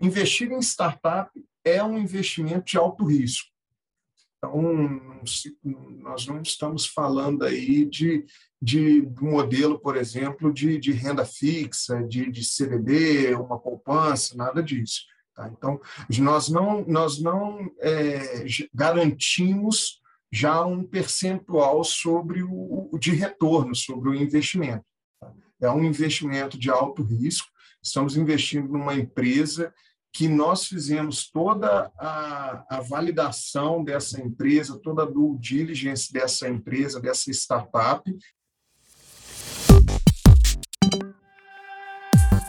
[0.00, 1.30] investir em startup
[1.64, 3.48] é um investimento de alto risco.
[4.38, 5.20] Então,
[6.00, 8.24] nós não estamos falando aí de,
[8.62, 15.02] de modelo, por exemplo, de, de renda fixa, de, de CDB, uma poupança, nada disso.
[15.34, 15.48] Tá?
[15.48, 15.80] Então,
[16.20, 20.00] nós não, nós não é, garantimos
[20.32, 24.84] já um percentual sobre o, de retorno sobre o investimento.
[25.20, 25.32] Tá?
[25.60, 27.48] É um investimento de alto risco.
[27.82, 29.74] Estamos investindo numa empresa
[30.12, 37.00] que nós fizemos toda a, a, validação dessa empresa, toda a due diligence dessa empresa,
[37.00, 38.02] dessa startup,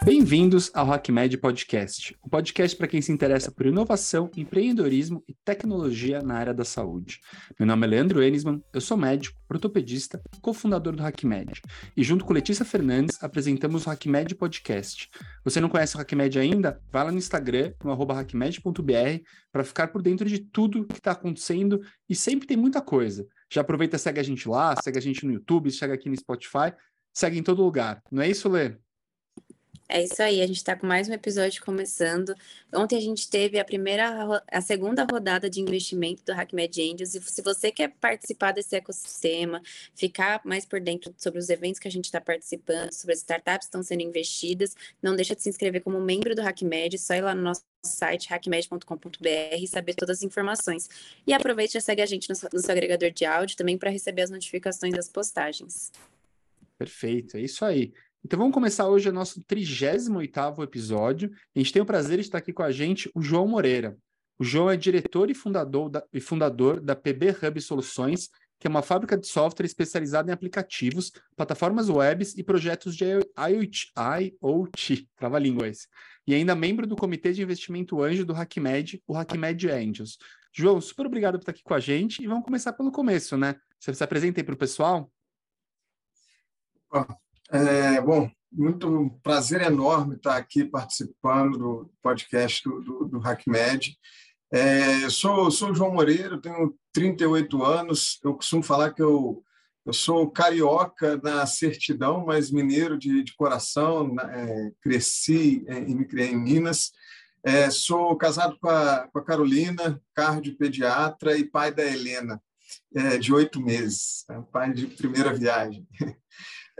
[0.09, 5.35] Bem-vindos ao HackMed Podcast, o um podcast para quem se interessa por inovação, empreendedorismo e
[5.45, 7.19] tecnologia na área da saúde.
[7.59, 11.61] Meu nome é Leandro Enisman, eu sou médico, ortopedista, cofundador do HackMed,
[11.95, 15.11] e junto com Letícia Fernandes apresentamos o HackMed Podcast.
[15.43, 16.81] Você não conhece o HackMed ainda?
[16.91, 21.11] Vá lá no Instagram, no arroba hackmed.br, para ficar por dentro de tudo que está
[21.11, 23.27] acontecendo e sempre tem muita coisa.
[23.47, 26.73] Já aproveita segue a gente lá, segue a gente no YouTube, segue aqui no Spotify,
[27.13, 28.01] segue em todo lugar.
[28.11, 28.75] Não é isso, Lê?
[29.91, 32.35] É isso aí, a gente está com mais um episódio começando.
[32.71, 37.15] Ontem a gente teve a primeira, a segunda rodada de investimento do HackMed Angels.
[37.15, 39.59] E se você quer participar desse ecossistema,
[39.95, 43.65] ficar mais por dentro sobre os eventos que a gente está participando, sobre as startups
[43.65, 47.21] que estão sendo investidas, não deixa de se inscrever como membro do HackMed, só ir
[47.21, 50.87] lá no nosso site hackmed.com.br e saber todas as informações.
[51.25, 54.21] E aproveite e segue a gente no, no seu agregador de áudio também para receber
[54.21, 55.91] as notificações das postagens.
[56.77, 57.91] Perfeito, é isso aí.
[58.23, 61.31] Então vamos começar hoje o nosso 38º episódio.
[61.55, 63.97] A gente tem o prazer de estar aqui com a gente o João Moreira.
[64.37, 68.69] O João é diretor e fundador da, e fundador da PB Hub Soluções, que é
[68.69, 75.67] uma fábrica de software especializada em aplicativos, plataformas webs e projetos de IoT, IoT trava-língua
[75.67, 75.87] esse.
[76.27, 80.17] E ainda membro do Comitê de Investimento Anjo do HackMed, o HackMed Angels.
[80.53, 83.55] João, super obrigado por estar aqui com a gente e vamos começar pelo começo, né?
[83.79, 85.09] Você se apresenta aí para o pessoal?
[87.51, 93.97] É, bom, muito prazer enorme estar aqui participando do podcast do, do, do HackMed.
[94.51, 98.19] É, sou, sou João Moreira, tenho 38 anos.
[98.23, 99.43] Eu costumo falar que eu,
[99.83, 104.15] eu sou carioca na certidão, mas mineiro de, de coração.
[104.19, 106.91] É, cresci e me criei em Minas.
[107.43, 112.41] É, sou casado com a, com a Carolina, cardiopediatra e pai da Helena,
[112.93, 115.87] é, de oito meses, né, pai de primeira viagem.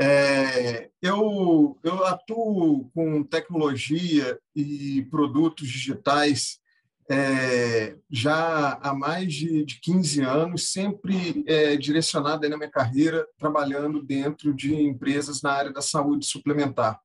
[0.02, 6.60] É, eu, eu atuo com tecnologia e produtos digitais
[7.12, 14.02] é, já há mais de, de 15 anos, sempre é, direcionado na minha carreira, trabalhando
[14.02, 17.00] dentro de empresas na área da saúde suplementar.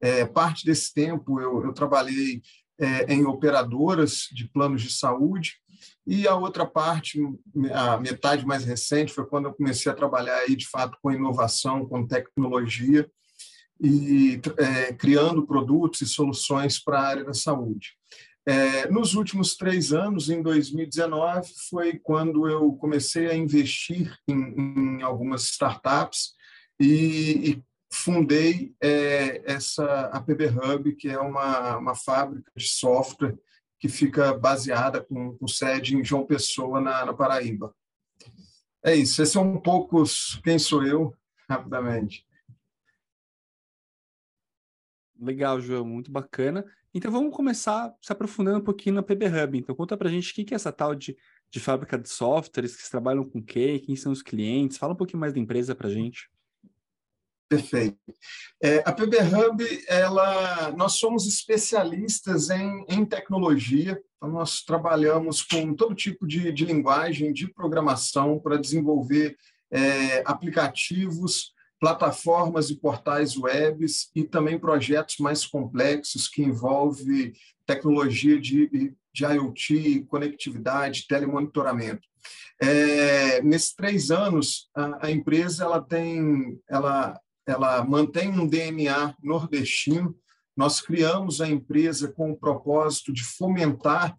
[0.00, 2.40] É, parte desse tempo eu, eu trabalhei
[2.78, 5.56] é, em operadoras de planos de saúde,
[6.06, 7.18] e a outra parte,
[7.72, 11.86] a metade mais recente, foi quando eu comecei a trabalhar aí, de fato com inovação,
[11.86, 13.08] com tecnologia
[13.80, 17.96] e é, criando produtos e soluções para a área da saúde.
[18.44, 25.02] É, nos últimos três anos, em 2019, foi quando eu comecei a investir em, em
[25.02, 26.32] algumas startups
[26.80, 27.62] e, e
[27.92, 33.36] fundei é, essa a PB Hub, que é uma, uma fábrica de software
[33.82, 37.74] que fica baseada com, com sede em João Pessoa, na, na Paraíba.
[38.80, 41.12] É isso, esses são um poucos quem sou eu,
[41.50, 42.24] rapidamente.
[45.18, 46.64] Legal, João, muito bacana.
[46.94, 49.58] Então vamos começar se aprofundando um pouquinho na PB Hub.
[49.58, 51.16] Então conta pra gente o que é essa tal de,
[51.50, 55.18] de fábrica de softwares, que trabalham com quê, quem são os clientes, fala um pouquinho
[55.18, 56.30] mais da empresa pra gente.
[57.52, 57.98] Perfeito.
[58.62, 65.74] É, a PB Hub, ela, nós somos especialistas em, em tecnologia, então nós trabalhamos com
[65.74, 69.36] todo tipo de, de linguagem, de programação para desenvolver
[69.70, 77.34] é, aplicativos, plataformas e portais webs e também projetos mais complexos que envolvem
[77.66, 78.66] tecnologia de,
[79.12, 82.08] de IoT, conectividade, telemonitoramento.
[82.62, 90.16] É, nesses três anos, a, a, empresa ela tem, ela ela mantém um DNA nordestino.
[90.56, 94.16] Nós criamos a empresa com o propósito de fomentar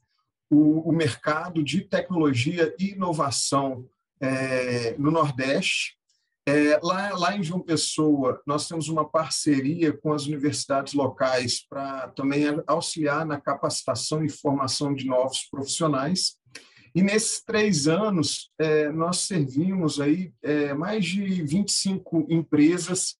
[0.49, 3.87] o, o mercado de tecnologia e inovação
[4.19, 5.97] é, no Nordeste.
[6.45, 12.09] É, lá, lá em João Pessoa, nós temos uma parceria com as universidades locais para
[12.09, 16.37] também auxiliar na capacitação e formação de novos profissionais.
[16.95, 23.15] E nesses três anos, é, nós servimos aí é, mais de 25 empresas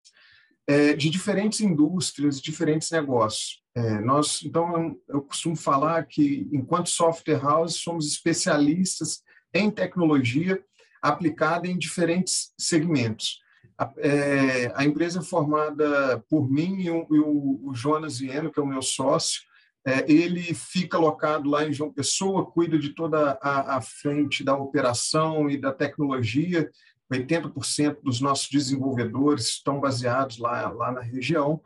[0.68, 3.64] é, de diferentes indústrias, diferentes negócios.
[3.76, 9.24] É, nós, então, eu costumo falar que, enquanto software house, somos especialistas
[9.54, 10.64] em tecnologia
[11.02, 13.40] aplicada em diferentes segmentos.
[13.78, 18.60] A, é, a empresa é formada por mim e o, e o Jonas Vieno, que
[18.60, 19.42] é o meu sócio.
[19.86, 24.56] É, ele fica alocado lá em João Pessoa, cuida de toda a, a frente da
[24.56, 26.70] operação e da tecnologia.
[27.12, 31.62] 80% dos nossos desenvolvedores estão baseados lá, lá na região.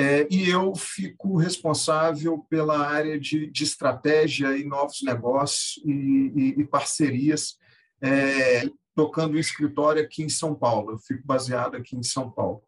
[0.00, 6.60] É, e eu fico responsável pela área de, de estratégia e novos negócios e, e,
[6.60, 7.58] e parcerias,
[8.00, 10.92] é, tocando um escritório aqui em São Paulo.
[10.92, 12.62] Eu fico baseado aqui em São Paulo.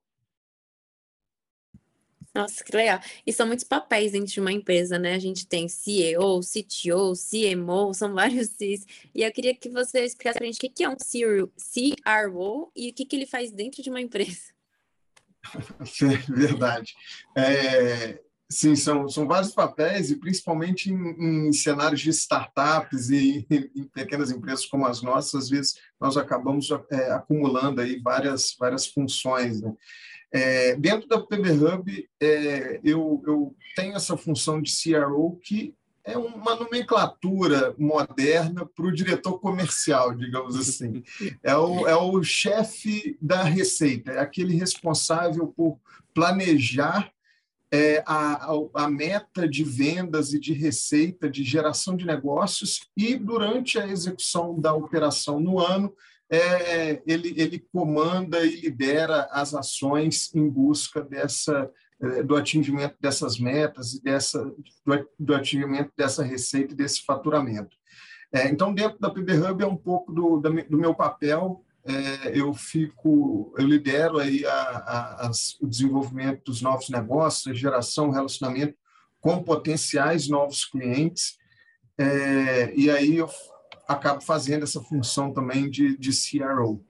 [2.35, 3.00] Nossa, que legal.
[3.27, 5.15] E são muitos papéis dentro de uma empresa, né?
[5.15, 8.87] A gente tem CEO, CTO, CMO, são vários Cs.
[9.15, 12.91] E eu queria que você explicasse para a gente o que é um CRO e
[12.91, 14.53] o que ele faz dentro de uma empresa.
[16.29, 16.94] Verdade.
[17.37, 23.85] É, sim, são, são vários papéis, e principalmente em, em cenários de startups e em,
[23.93, 29.61] pequenas empresas como as nossas, às vezes nós acabamos é, acumulando aí várias, várias funções.
[29.61, 29.73] Né?
[30.32, 35.75] É, dentro da PB Hub, é, eu, eu tenho essa função de CRO que
[36.05, 41.03] é uma nomenclatura moderna para o diretor comercial, digamos assim.
[41.43, 45.79] É o, é o chefe da receita, é aquele responsável por
[46.15, 47.11] planejar
[47.73, 53.79] é, a, a, meta de vendas e de receita, de geração de negócios, e durante
[53.79, 55.94] a execução da operação no ano,
[56.31, 61.71] é, ele, ele comanda e lidera as ações em busca dessa
[62.03, 67.77] eh, do atingimento dessas metas e dessa, do, do atingimento dessa receita e desse faturamento.
[68.32, 71.62] É, então, dentro da PB Hub é um pouco do, do meu papel.
[71.85, 78.11] É, eu fico, eu lidero aí a, a, as, o desenvolvimento dos novos negócios, geração,
[78.11, 78.75] relacionamento
[79.21, 81.37] com potenciais novos clientes.
[81.99, 83.29] É, e aí eu
[83.90, 86.84] acabo fazendo essa função também de, de CRO.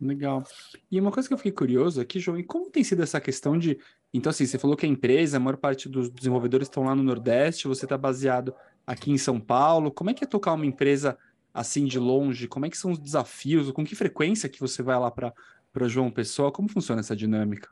[0.00, 0.42] Legal.
[0.90, 3.56] E uma coisa que eu fiquei curioso aqui, João, e como tem sido essa questão
[3.56, 3.78] de.
[4.12, 7.02] Então, assim, você falou que a empresa, a maior parte dos desenvolvedores estão lá no
[7.02, 8.52] Nordeste, você está baseado
[8.86, 9.90] aqui em São Paulo.
[9.90, 11.16] Como é que é tocar uma empresa
[11.54, 12.48] assim de longe?
[12.48, 13.70] Como é que são os desafios?
[13.70, 16.52] Com que frequência que você vai lá para João Pessoa?
[16.52, 17.70] Como funciona essa dinâmica?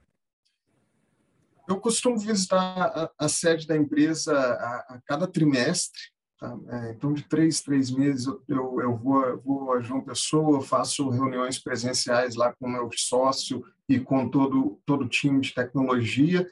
[1.69, 6.01] Eu costumo visitar a, a sede da empresa a, a cada trimestre.
[6.41, 6.59] Tá?
[6.71, 11.59] É, então, de três, três meses, eu, eu vou, vou a João Pessoa, faço reuniões
[11.59, 16.49] presenciais lá com o meu sócio e com todo, todo o time de tecnologia.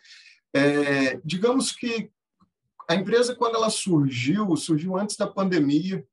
[0.54, 2.10] É, digamos que
[2.86, 6.04] a empresa, quando ela surgiu, surgiu antes da pandemia,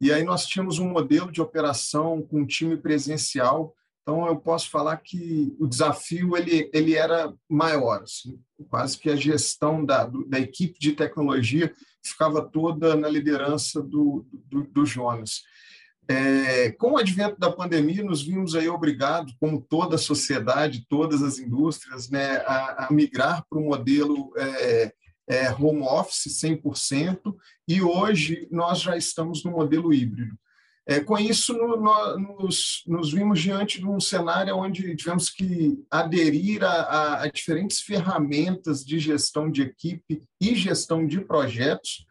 [0.00, 4.96] e aí nós tínhamos um modelo de operação com time presencial, então eu posso falar
[4.98, 8.40] que o desafio ele, ele era maior, assim,
[8.70, 11.74] quase que a gestão da, da equipe de tecnologia
[12.04, 15.42] ficava toda na liderança do, do, do Jonas.
[16.10, 21.22] É, com o advento da pandemia, nos vimos aí obrigados, como toda a sociedade, todas
[21.22, 24.92] as indústrias, né, a, a migrar para um modelo é,
[25.28, 27.36] é, home office 100%,
[27.68, 30.34] e hoje nós já estamos no modelo híbrido.
[30.88, 35.78] É, com isso, no, no, nos, nos, vimos diante de um cenário onde tivemos que
[35.90, 42.06] aderir a, a, a, diferentes ferramentas de gestão de equipe e gestão de projetos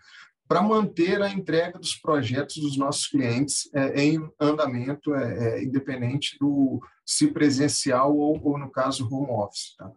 [0.48, 6.38] para manter a entrega dos projetos dos nossos clientes é, em andamento, é, é independente
[6.40, 9.76] do se presencial ou, ou no caso, home office.
[9.76, 9.92] Tá?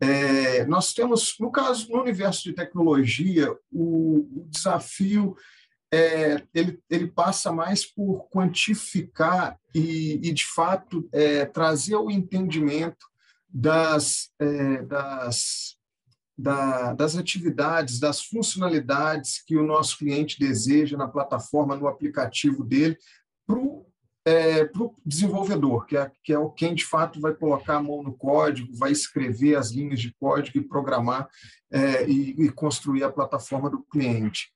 [0.00, 5.36] É, nós temos, no caso, no universo de tecnologia, o, o desafio
[5.92, 13.06] é, ele, ele passa mais por quantificar e, e de fato, é, trazer o entendimento
[13.46, 15.76] das, é, das,
[16.36, 22.96] da, das atividades, das funcionalidades que o nosso cliente deseja na plataforma, no aplicativo dele,
[23.46, 23.86] para o
[24.24, 24.70] é,
[25.04, 28.74] desenvolvedor, que é, que é o quem de fato vai colocar a mão no código,
[28.76, 31.28] vai escrever as linhas de código e programar
[31.70, 34.52] é, e, e construir a plataforma do cliente.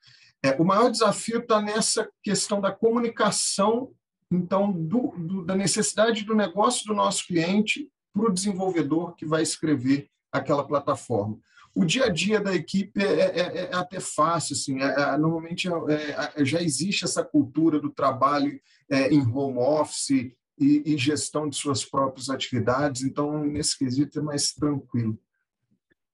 [0.47, 3.91] É, o maior desafio está nessa questão da comunicação,
[4.31, 9.43] então, do, do, da necessidade do negócio do nosso cliente para o desenvolvedor que vai
[9.43, 11.37] escrever aquela plataforma.
[11.75, 15.19] O dia a dia da equipe é, é, é, é até fácil, assim, é, é,
[15.19, 15.69] normalmente
[16.39, 22.31] já existe essa cultura do trabalho em home office e, e gestão de suas próprias
[22.31, 25.19] atividades, então, nesse quesito, é mais tranquilo.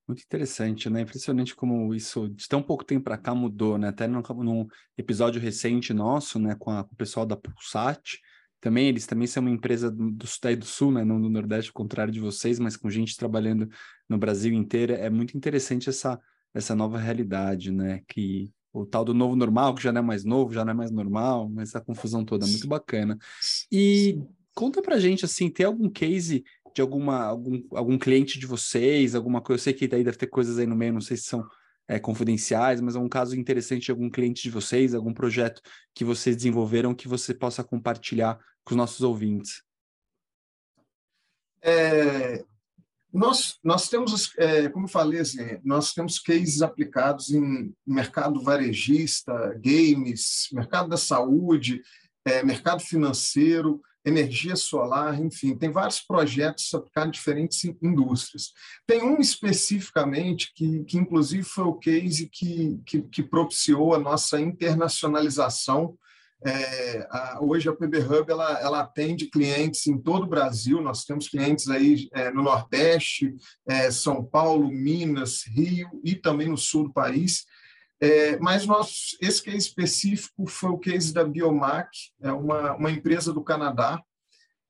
[0.07, 1.03] Muito interessante, né?
[1.03, 3.89] Impressionante como isso, de tão pouco tempo para cá, mudou, né?
[3.89, 4.67] Até num, num,
[4.97, 8.19] episódio recente nosso, né, com, a, com o pessoal da Pulsat,
[8.63, 11.05] também eles também são uma empresa do, Sudeste do Sul, né?
[11.05, 13.69] Não do Nordeste, ao contrário de vocês, mas com gente trabalhando
[14.09, 14.93] no Brasil inteiro.
[14.93, 16.21] É muito interessante essa,
[16.55, 18.03] dessa nova realidade, né?
[18.07, 20.75] Que o tal do novo normal, que já não é mais novo, já não é
[20.75, 23.19] mais normal, mas essa confusão toda, muito bacana.
[23.71, 24.21] E
[24.55, 29.41] conta pra gente, assim, tem algum case de alguma, algum, algum cliente de vocês, alguma
[29.41, 31.47] coisa, eu sei que daí deve ter coisas aí no meio, não sei se são
[31.89, 35.61] é, confidenciais, mas é um caso interessante de algum cliente de vocês, algum projeto
[35.95, 39.63] que vocês desenvolveram que você possa compartilhar com os nossos ouvintes.
[41.61, 42.45] É,
[43.13, 49.33] nós, nós temos, é, como eu falei, assim, nós temos cases aplicados em mercado varejista,
[49.63, 51.83] games, mercado da saúde,
[52.25, 58.53] é, mercado financeiro, energia solar, enfim, tem vários projetos aplicados em diferentes indústrias.
[58.87, 64.41] Tem um especificamente que, que inclusive, foi o case que, que, que propiciou a nossa
[64.41, 65.97] internacionalização.
[66.45, 71.05] É, a, hoje a PB Hub ela, ela atende clientes em todo o Brasil, nós
[71.05, 73.33] temos clientes aí é, no Nordeste,
[73.69, 77.45] é, São Paulo, Minas, Rio e também no sul do país.
[78.03, 81.89] É, mas nós, esse case específico foi o case da Biomac,
[82.21, 84.03] é uma, uma empresa do Canadá.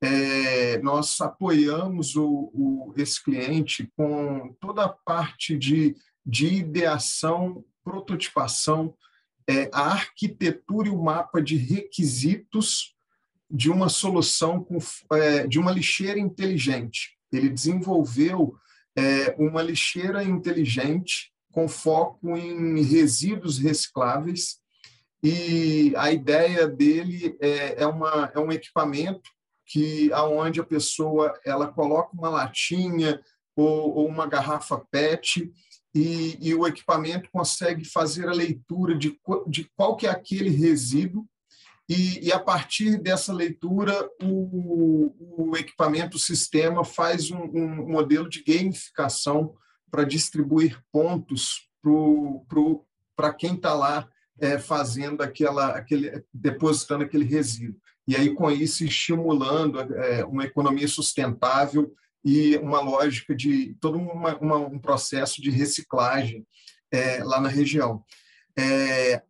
[0.02, 5.96] É, nós apoiamos o, o, esse cliente com toda a parte de,
[6.26, 8.94] de ideação, prototipação,
[9.48, 12.94] é, a arquitetura e o mapa de requisitos
[13.50, 14.76] de uma solução com,
[15.16, 17.16] é, de uma lixeira inteligente.
[17.32, 18.54] Ele desenvolveu
[18.94, 24.56] é, uma lixeira inteligente com foco em resíduos recicláveis.
[25.22, 29.30] E a ideia dele é, é, uma, é um equipamento
[29.66, 33.20] que aonde a pessoa ela coloca uma latinha
[33.54, 35.52] ou, ou uma garrafa PET
[35.94, 39.16] e, e, o equipamento consegue fazer a leitura de,
[39.46, 41.26] de qual que é aquele resíduo
[41.88, 48.28] e, e a partir dessa leitura o, o equipamento, o sistema faz um, um modelo
[48.28, 49.54] de gamificação
[49.92, 51.68] para distribuir pontos
[53.14, 54.08] para quem está lá
[54.40, 57.78] é, fazendo aquela, aquele, depositando aquele resíduo.
[58.08, 61.94] E aí, com isso, estimulando é, uma economia sustentável
[62.24, 66.46] e uma lógica de todo uma, uma, um processo de reciclagem
[66.90, 68.02] é, lá na região.
[68.58, 69.22] É,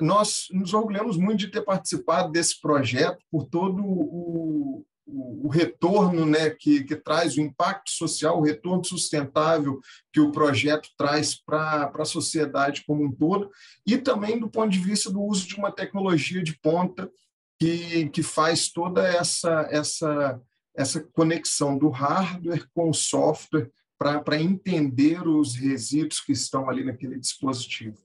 [0.00, 6.50] nós nos orgulhamos muito de ter participado desse projeto por todo o, o, retorno né,
[6.50, 9.80] que, que traz, o impacto social, o retorno sustentável
[10.12, 13.50] que o projeto traz para a sociedade como um todo,
[13.86, 17.10] e também do ponto de vista do uso de uma tecnologia de ponta
[17.58, 20.40] que, que faz toda essa, essa,
[20.74, 27.18] essa conexão do hardware com o software para entender os resíduos que estão ali naquele
[27.18, 27.96] dispositivo.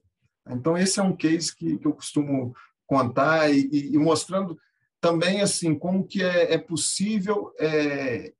[0.48, 2.54] Então, esse é um case que, que eu costumo
[2.86, 4.58] contar e, e, e mostrando
[5.02, 8.32] também assim como que é, é possível é,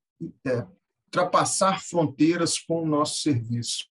[0.47, 0.67] é,
[1.07, 3.87] ultrapassar fronteiras com o nosso serviço.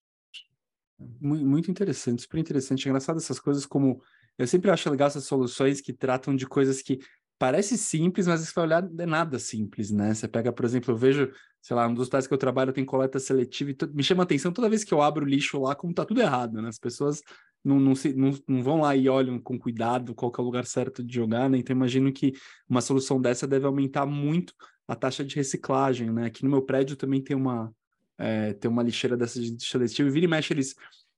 [1.20, 2.86] Muito interessante, super interessante.
[2.86, 4.02] É engraçado essas coisas como
[4.38, 6.98] eu sempre acho legal essas soluções que tratam de coisas que
[7.38, 10.14] parece simples, mas se vai olhar é nada simples, né?
[10.14, 12.86] Você pega, por exemplo, eu vejo, sei lá, um dos hospitais que eu trabalho tem
[12.86, 15.74] coleta seletiva e me chama a atenção toda vez que eu abro o lixo lá,
[15.74, 16.68] como tá tudo errado, né?
[16.68, 17.20] As pessoas
[17.64, 20.66] não, não, se, não, não vão lá e olham com cuidado qual é o lugar
[20.66, 21.58] certo de jogar, né?
[21.58, 22.32] Então imagino que
[22.68, 24.54] uma solução dessa deve aumentar muito
[24.86, 26.26] a taxa de reciclagem, né?
[26.26, 27.72] Aqui no meu prédio também tem uma
[28.18, 30.74] é, tem uma lixeira dessa de seletivo e vira e mexe eles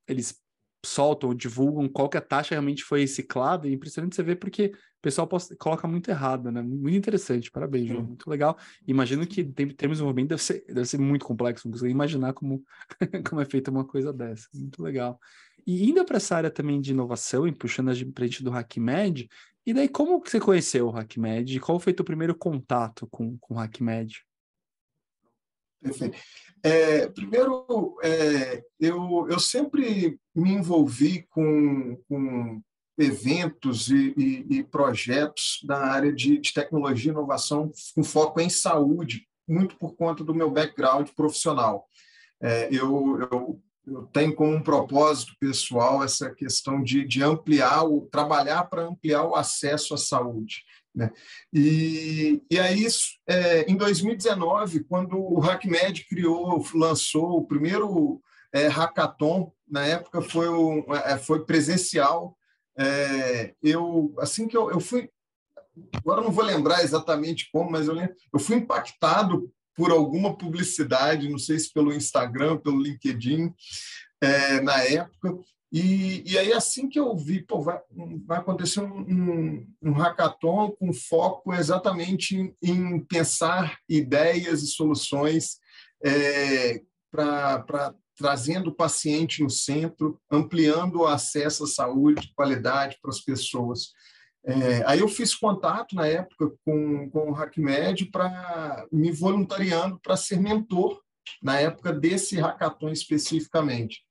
[0.07, 0.39] eles
[0.85, 5.01] soltam, divulgam qual que a taxa realmente foi reciclada, é impressionante você ver porque o
[5.01, 6.61] pessoal posta, coloca muito errado, né?
[6.61, 8.57] Muito interessante, parabéns, João, muito legal.
[8.87, 12.33] Imagino que em termos de desenvolvimento deve ser, deve ser muito complexo, não consigo imaginar
[12.33, 12.63] como,
[13.27, 15.19] como é feita uma coisa dessa, muito legal.
[15.65, 19.29] E indo para essa área também de inovação e puxando a gente do HackMed,
[19.65, 21.59] e daí como que você conheceu o HackMed?
[21.59, 24.23] Qual foi o teu primeiro contato com, com o HackMed?
[25.81, 26.17] Perfeito.
[26.63, 32.61] É, primeiro, é, eu, eu sempre me envolvi com, com
[32.97, 38.49] eventos e, e, e projetos na área de, de, tecnologia e inovação com foco em
[38.49, 41.87] saúde, muito por conta do meu background profissional.
[42.41, 48.07] É, eu, eu eu tenho como um propósito pessoal essa questão de, de ampliar, o,
[48.11, 50.63] trabalhar para ampliar o acesso à saúde.
[50.93, 51.11] Né?
[51.53, 52.87] E, e aí,
[53.27, 58.21] é, em 2019, quando o HackMed criou, lançou o primeiro
[58.53, 62.37] é, hackathon, na época foi, um, é, foi presencial,
[62.77, 65.09] é, eu assim que eu, eu fui,
[65.93, 71.29] agora não vou lembrar exatamente como, mas eu, lembro, eu fui impactado por alguma publicidade,
[71.29, 73.53] não sei se pelo Instagram, pelo LinkedIn,
[74.21, 75.37] é, na época.
[75.71, 77.79] E, e aí, assim que eu vi, pô, vai,
[78.25, 85.57] vai acontecer um, um, um hackathon com foco exatamente em, em pensar ideias e soluções
[86.03, 93.19] é, para trazendo o paciente no centro, ampliando o acesso à saúde, qualidade para as
[93.19, 93.89] pessoas.
[94.47, 100.15] É, aí eu fiz contato na época com, com o HackMed para me voluntariando para
[100.15, 101.01] ser mentor
[101.41, 104.05] na época desse hackathon especificamente.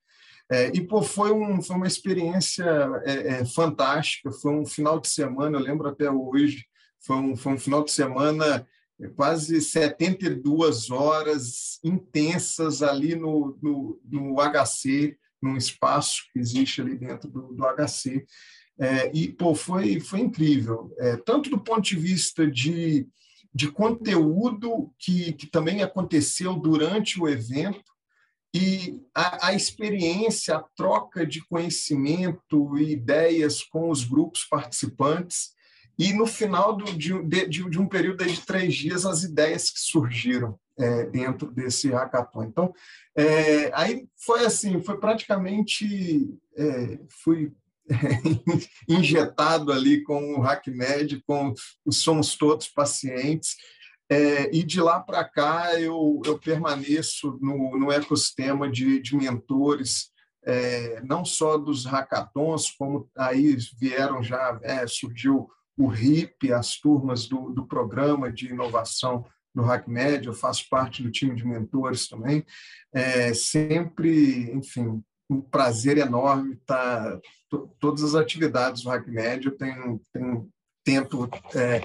[0.51, 2.65] É, e pô, foi, um, foi uma experiência
[3.05, 4.31] é, é, fantástica.
[4.31, 6.67] Foi um final de semana, eu lembro até hoje.
[7.01, 8.67] Foi um, foi um final de semana
[9.01, 16.97] é, quase 72 horas intensas ali no, no, no HC, num espaço que existe ali
[16.97, 18.25] dentro do, do HC.
[18.79, 23.07] É, e pô, foi, foi incrível, é, tanto do ponto de vista de,
[23.55, 27.95] de conteúdo que, que também aconteceu durante o evento,
[28.53, 35.53] e a, a, experiência, a troca de conhecimento e ideias com os grupos participantes,
[35.99, 39.79] e no final do, de, de, de, um período de três dias, as ideias que
[39.79, 42.45] surgiram é, dentro desse hackathon.
[42.45, 42.75] Então,
[43.17, 47.53] é, aí foi assim, foi praticamente, é, fui
[48.89, 51.53] injetado ali com o HackMed, com
[51.85, 53.57] os Somos Todos Pacientes,
[54.11, 60.11] é, e de lá para cá eu, eu permaneço no, no ecossistema de, de mentores,
[60.47, 67.27] é, não só dos hackathons, como aí vieram já, é, surgiu o RIP, as turmas
[67.27, 69.25] do, do programa de inovação
[69.55, 72.45] do HackMed, eu faço parte do time de mentores também.
[72.93, 77.19] É, sempre, enfim, um prazer enorme estar.
[77.79, 80.49] Todas as atividades do HackMed eu tenho, tenho
[80.85, 81.83] tento é,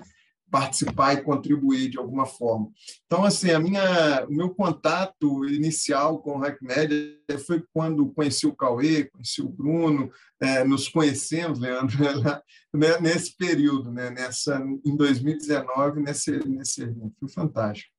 [0.50, 2.70] participar e contribuir de alguma forma.
[3.06, 8.56] Então, assim, a minha, o meu contato inicial com o HackMed foi quando conheci o
[8.56, 10.12] Cauê, conheci o Bruno,
[10.42, 11.98] é, nos conhecemos, Leandro,
[12.74, 17.14] né, nesse período, né, nessa, em 2019, nesse, nesse evento.
[17.20, 17.94] Foi fantástico.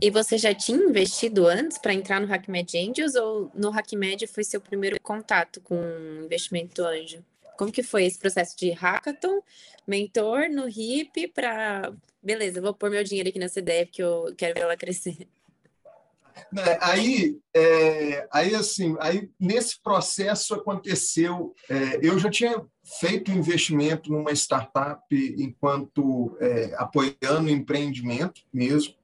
[0.00, 4.44] E você já tinha investido antes para entrar no HackMed Angels ou no HackMed foi
[4.44, 5.76] seu primeiro contato com
[6.24, 7.24] investimento anjo?
[7.56, 9.40] Como que foi esse processo de hackathon,
[9.86, 11.92] mentor no HIP para...
[12.22, 15.28] Beleza, vou pôr meu dinheiro aqui nessa ideia porque eu quero ver ela crescer.
[16.52, 21.54] Né, aí, é, aí assim, aí nesse processo aconteceu.
[21.68, 22.64] É, eu já tinha
[22.98, 28.94] feito investimento numa startup enquanto é, apoiando empreendimento mesmo.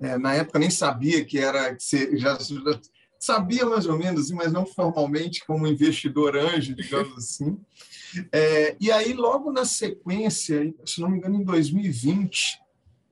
[0.00, 2.80] É, na época nem sabia que era que já, já
[3.18, 7.58] sabia mais ou menos, mas não formalmente como investidor anjo, digamos assim.
[8.32, 12.60] É, e aí, logo na sequência, se não me engano, em 2020,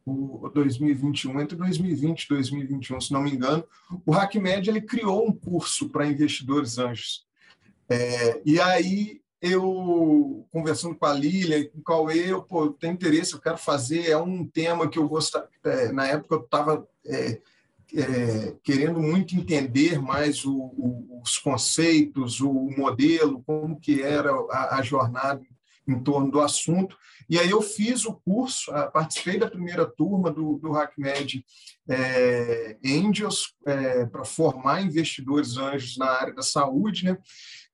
[0.07, 3.64] ou 2021, entre 2020 e 2021, se não me engano,
[4.07, 7.27] o HackMed ele criou um curso para investidores anjos.
[7.88, 13.35] É, e aí, eu, conversando com a Lília, com o Cauê, eu pô, tenho interesse,
[13.35, 17.40] eu quero fazer, é um tema que eu gosto, é, na época eu estava é,
[17.94, 24.79] é, querendo muito entender mais o, o, os conceitos, o modelo, como que era a,
[24.79, 25.40] a, jornada
[25.87, 26.96] em torno do assunto.
[27.29, 31.44] E aí eu fiz o curso, participei da primeira turma do, do HackMed
[31.88, 37.18] é, Angels é, para formar investidores anjos na área da saúde, né?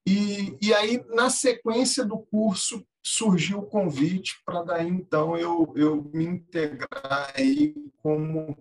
[0.07, 6.11] E, e aí, na sequência do curso, surgiu o convite para daí, então, eu, eu
[6.13, 8.57] me integrar aí como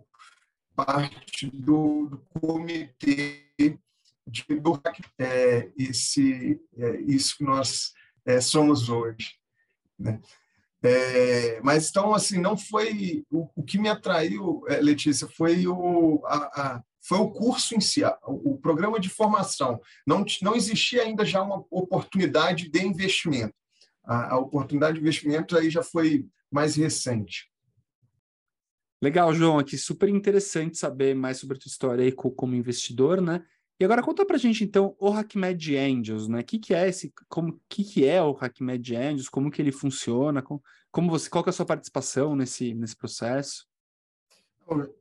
[0.76, 3.46] parte do, do comitê
[4.28, 4.82] de, do
[5.20, 7.94] é, esse, é, isso que nós
[8.26, 9.36] é, somos hoje.
[9.98, 10.20] Né?
[10.84, 16.24] É, mas então assim não foi o, o que me atraiu, é, Letícia, foi o
[16.26, 19.82] a, a, foi o curso em si, o, programa de formação.
[20.06, 23.54] Não não existia ainda já uma oportunidade de investimento.
[24.04, 27.50] A, a oportunidade de investimento aí já foi mais recente.
[29.02, 33.44] Legal, João, aqui super interessante saber mais sobre a tua história aí como investidor, né?
[33.80, 36.42] E agora conta pra gente então o HackMed Angels, né?
[36.42, 39.72] O que, que é esse, como que, que é o HackMed Angels, como que ele
[39.72, 40.62] funciona, como,
[40.92, 43.66] como você, qual que é a sua participação nesse, nesse processo?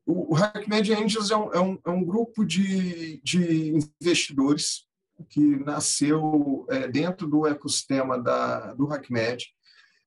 [0.07, 3.71] O, HackMed Angels é um, é um, é um grupo de, de
[4.01, 4.87] investidores
[5.29, 9.47] que nasceu é, dentro do ecossistema da, do HackMed.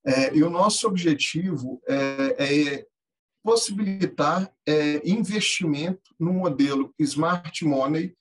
[0.06, 2.86] É, e o nosso objetivo é, é
[3.44, 8.16] possibilitar é, investimento no modelo smart money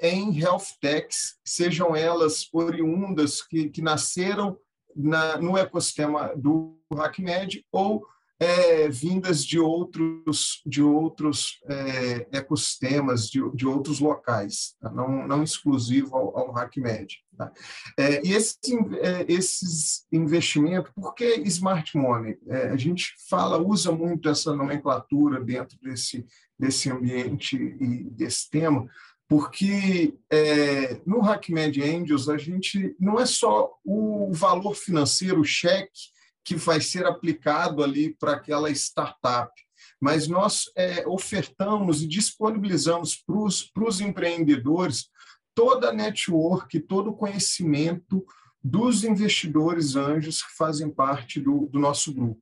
[0.00, 4.58] em health techs, sejam elas oriundas que, que nasceram
[4.94, 8.04] na, no ecossistema do HackMed ou
[8.42, 14.90] é, vindas de outros, de outros é, ecossistemas, de, de outros locais, tá?
[14.90, 17.18] não, não exclusivo ao, ao HackMed.
[17.38, 17.52] Tá?
[17.96, 18.58] É, e esse,
[19.00, 22.36] é, esses investimentos, por que smart money?
[22.48, 26.26] É, a gente fala, usa muito essa nomenclatura dentro desse,
[26.58, 28.88] desse ambiente e desse tema,
[29.28, 36.10] porque é, no HackMed Angels a gente não é só o valor financeiro, o cheque,
[36.44, 39.52] que vai ser aplicado ali para aquela startup.
[40.00, 45.08] Mas nós é, ofertamos e disponibilizamos para os empreendedores
[45.54, 48.24] toda a network, todo o conhecimento
[48.62, 52.40] dos investidores anjos que fazem parte do, do nosso grupo.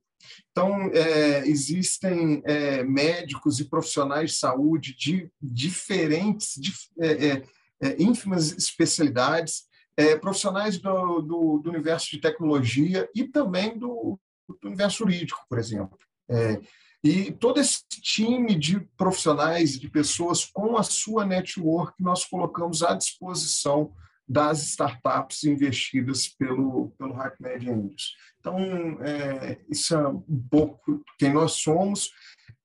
[0.51, 7.43] Então, é, existem é, médicos e profissionais de saúde de diferentes, de, é, é,
[7.81, 9.63] é ínfimas especialidades,
[9.97, 15.59] é, profissionais do, do, do, universo de tecnologia e também do, do universo jurídico, por
[15.59, 15.97] exemplo.
[16.29, 16.59] É,
[17.03, 22.93] e todo esse time de profissionais, de pessoas com a sua network, nós colocamos à
[22.93, 23.91] disposição
[24.27, 28.15] das startups investidas pelo, pelo HackMed Angels.
[28.39, 28.57] Então,
[29.01, 32.11] é, isso é um pouco quem nós somos.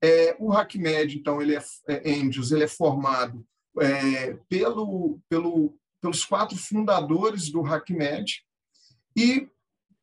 [0.02, 3.44] É, o HackMed, então, ele é, é Angels, ele é formado
[3.80, 8.42] é, pelo, pelo pelos quatro fundadores do HackMed
[9.16, 9.48] e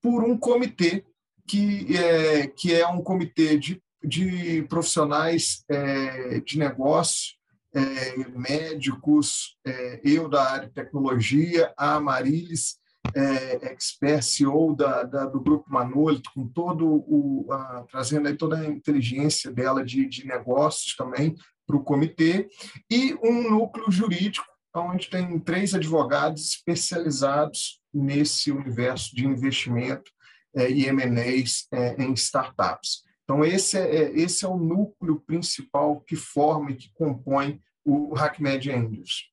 [0.02, 1.06] por um comitê
[1.48, 7.34] que é, que é um comitê de, de profissionais é, de negócio,
[7.74, 12.78] é, médicos, é, eu da área de tecnologia, a Marilis,
[13.16, 18.60] é, expert CEO da, da, do Grupo Manolito, com todo o, a, trazendo aí toda
[18.60, 22.50] a inteligência dela de, de negócios também para o comitê,
[22.90, 30.12] e um núcleo jurídico onde tem três advogados especializados nesse universo de investimento
[30.56, 33.04] é, e M&As é, em startups.
[33.24, 38.16] Então, esse é, é, esse é o núcleo principal que forma e que compõe o
[38.16, 39.32] HackMed Angels.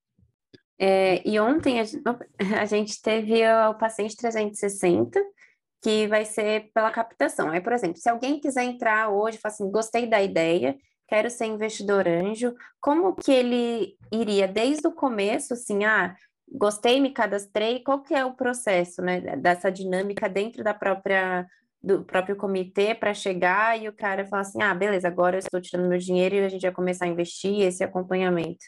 [0.79, 1.85] É, e ontem a,
[2.61, 5.21] a, gente teve o paciente 360,
[5.83, 7.51] que vai ser pela captação.
[7.51, 10.77] Aí, por exemplo, se alguém quiser entrar hoje e falar assim, gostei da ideia,
[11.11, 16.15] quero ser investidor anjo, como que ele iria desde o começo, assim, ah,
[16.49, 21.47] gostei, me cadastrei, qual que é o processo, né, dessa dinâmica dentro da própria
[21.83, 25.63] do próprio comitê para chegar e o cara falar assim, ah, beleza, agora eu estou
[25.63, 28.63] tirando meu dinheiro e a gente vai começar a investir esse acompanhamento.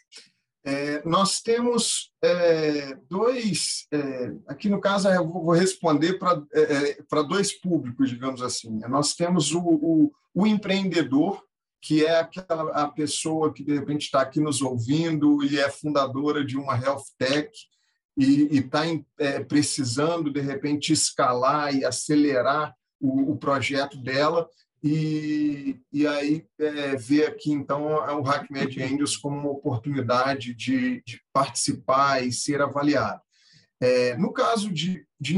[0.64, 7.22] É, nós temos é, dois, é, aqui no caso eu vou responder para é, é,
[7.28, 8.78] dois públicos, digamos assim.
[8.88, 11.44] Nós temos o, o, o empreendedor,
[11.82, 16.44] que é aquela a pessoa que de repente está aqui nos ouvindo e é fundadora
[16.44, 17.50] de uma health tech
[18.16, 18.82] e está
[19.18, 24.48] é, precisando de repente escalar e acelerar o, o projeto dela
[24.82, 31.20] e, e aí é, ver aqui então o HackMed Angels como uma oportunidade de, de
[31.32, 33.20] participar e ser avaliado.
[33.80, 35.36] É, no caso de, de,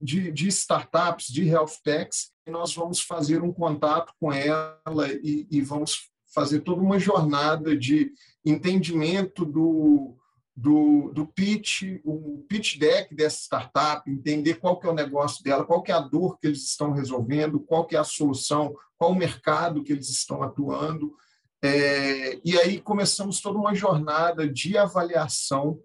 [0.00, 5.60] de, de, startups, de health techs, nós vamos fazer um contato com ela e, e
[5.60, 8.12] vamos fazer toda uma jornada de
[8.44, 10.16] entendimento do,
[10.54, 15.64] do, do pitch, o pitch deck dessa startup, entender qual que é o negócio dela,
[15.64, 19.12] qual que é a dor que eles estão resolvendo, qual que é a solução, qual
[19.12, 21.14] o mercado que eles estão atuando.
[21.62, 25.78] É, e aí começamos toda uma jornada de avaliação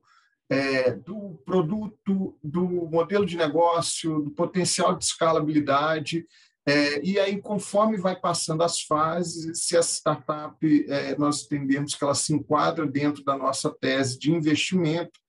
[0.50, 6.26] é, do produto, do modelo de negócio, do potencial de escalabilidade,
[6.66, 10.56] é, e aí, conforme vai passando as fases, se a startup,
[10.90, 15.20] é, nós entendemos que ela se enquadra dentro da nossa tese de investimento,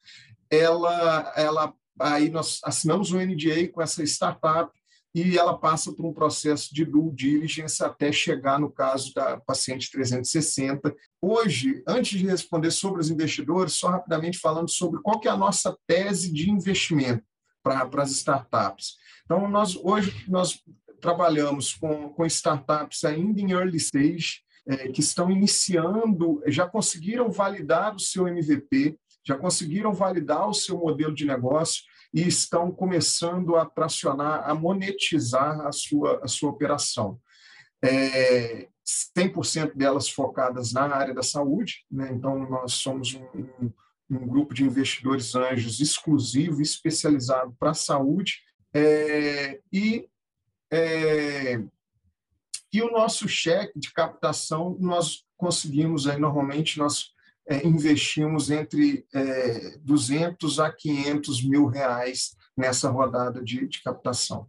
[0.49, 4.71] ela, ela aí nós assinamos um NDA com essa startup
[5.15, 9.91] e ela passa por um processo de due diligence até chegar no caso da paciente
[9.91, 10.95] 360.
[11.23, 15.37] Hoje, antes de responder sobre os investidores, só rapidamente falando sobre qual que é a
[15.37, 17.25] nossa tese de investimento
[17.63, 18.97] para, as startups.
[19.25, 20.61] Então, nós hoje nós
[21.05, 27.95] trabalhamos com, com startups ainda em early stage, é, que estão iniciando, já conseguiram validar
[27.95, 31.83] o seu MVP, já conseguiram validar o seu modelo de negócio
[32.15, 37.21] e estão começando a tracionar, a monetizar a sua, a sua operação.
[37.85, 38.69] É,
[39.15, 42.11] 100% delas focadas na área da saúde, né?
[42.15, 43.25] então nós somos um,
[43.61, 43.73] um,
[44.11, 48.39] um grupo de investidores anjos exclusivo, especializado para a saúde,
[48.73, 50.09] é, e
[50.75, 51.63] é,
[52.73, 57.13] e o nosso cheque de captação, nós conseguimos, aí, normalmente, nós
[57.49, 64.49] é, investimos entre é, 200 a 500 mil reais nessa rodada de, de captação.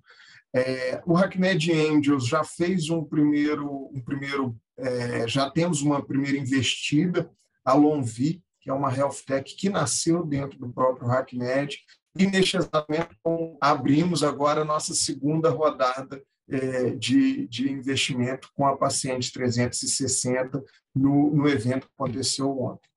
[0.55, 6.37] É, o HackMed Angels já fez um primeiro, um primeiro é, já temos uma primeira
[6.37, 7.29] investida,
[7.63, 11.77] a Lonvi, que é uma health tech que nasceu dentro do próprio HackMed,
[12.17, 13.09] e neste exatamente
[13.59, 20.63] abrimos agora a nossa segunda rodada é, de, de investimento com a paciente 360
[20.95, 22.89] no, no evento que aconteceu ontem.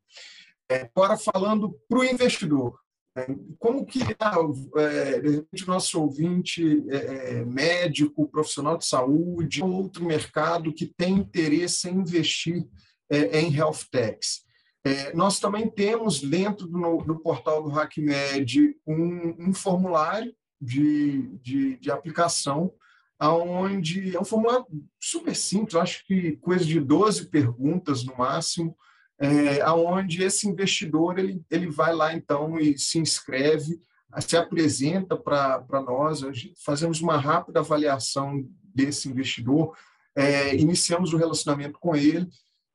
[0.70, 2.78] É, agora, falando para o investidor,
[3.16, 3.26] né,
[3.58, 6.96] como que é, de repente, nosso ouvinte é,
[7.38, 12.66] é, médico, profissional de saúde, outro mercado que tem interesse em investir
[13.10, 14.46] é, em health techs?
[14.84, 21.76] É, nós também temos dentro do, do portal do HackMed um, um formulário de, de,
[21.78, 22.72] de aplicação
[23.18, 24.64] aonde é um formulário
[25.00, 28.76] super simples, acho que coisa de 12 perguntas no máximo,
[29.18, 33.80] é, aonde esse investidor ele, ele vai lá então e se inscreve,
[34.20, 36.20] se apresenta para nós,
[36.64, 39.76] fazemos uma rápida avaliação desse investidor,
[40.14, 42.28] é, iniciamos o relacionamento com ele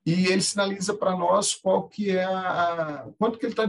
[0.06, 3.68] e ele sinaliza para nós qual que é a, quanto que ele está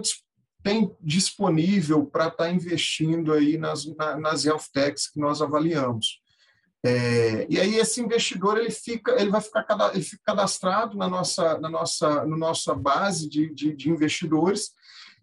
[0.61, 3.85] tem disponível para estar tá investindo aí nas,
[4.19, 6.19] nas health techs que nós avaliamos.
[6.83, 11.59] É, e aí esse investidor ele fica, ele vai ficar ele fica cadastrado na nossa,
[11.59, 14.71] na nossa, na nossa base de, de, de investidores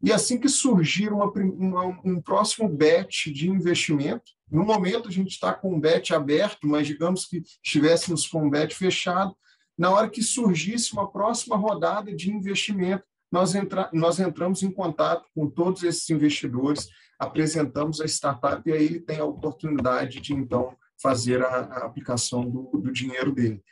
[0.02, 5.30] e assim que surgir uma, uma, um próximo bet de investimento, no momento a gente
[5.30, 9.36] está com um bet aberto, mas digamos que estivéssemos com um bet fechado,
[9.76, 15.26] na hora que surgisse uma próxima rodada de investimento, nós, entra, nós entramos em contato
[15.34, 20.76] com todos esses investidores, apresentamos a startup e aí ele tem a oportunidade de então
[21.00, 23.62] fazer a, a aplicação do, do, dinheiro dele.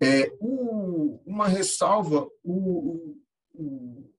[0.00, 3.16] É, o, uma ressalva, o,
[3.52, 4.10] o,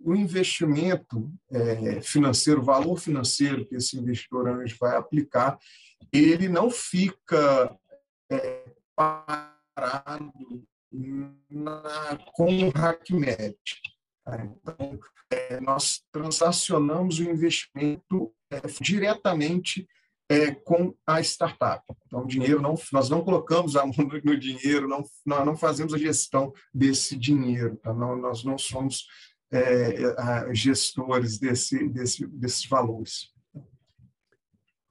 [0.00, 5.58] o investimento é, financeiro, o valor financeiro que esse investidor anjo vai aplicar,
[6.12, 7.74] ele não fica
[8.30, 10.32] é, parado
[11.50, 13.56] na, com o HackMed.
[14.26, 14.98] Então,
[15.30, 19.86] é, nós transacionamos o investimento é, diretamente
[20.28, 21.84] é, com a startup.
[22.06, 25.92] Então, o dinheiro não, nós não colocamos a mão no dinheiro, não, nós não fazemos
[25.92, 27.92] a gestão desse dinheiro, tá?
[27.92, 29.06] não, nós não somos
[29.52, 33.33] é, gestores desse, desse, desses valores.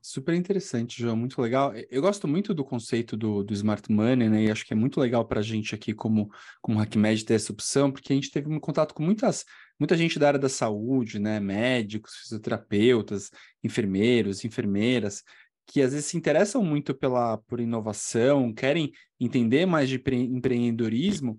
[0.06, 1.72] Super interessante, João, muito legal.
[1.90, 4.44] Eu gosto muito do conceito do, do Smart Money, né?
[4.44, 6.30] E acho que é muito legal para a gente aqui, como,
[6.62, 9.46] como HackMed, ter essa opção, porque a gente teve um contato com muitas,
[9.80, 11.40] muita gente da área da saúde, né?
[11.40, 13.32] Médicos, fisioterapeutas,
[13.64, 15.24] enfermeiros, enfermeiras,
[15.66, 21.38] que às vezes se interessam muito pela, por inovação, querem entender mais de empreendedorismo,